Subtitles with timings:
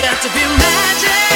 [0.00, 1.27] got to be magic.